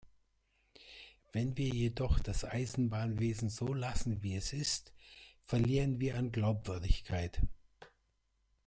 Wenn 1.31 1.57
wir 1.57 1.67
jedoch 1.67 2.19
das 2.19 2.43
Eisenbahnwesen 2.43 3.49
so 3.49 3.71
lassen 3.71 4.23
wie 4.23 4.35
es 4.35 4.51
ist, 4.51 4.93
verlieren 5.43 5.99
wir 5.99 6.17
an 6.17 6.31
Glaubwürdigkeit. 6.31 7.39